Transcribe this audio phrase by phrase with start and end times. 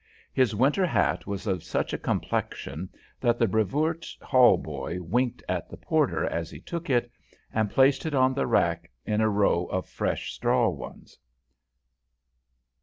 [0.33, 5.69] His winter hat was of such a complexion that the Brevoort hall boy winked at
[5.69, 7.11] the porter as he took it
[7.53, 11.19] and placed it on the rack in a row of fresh straw ones.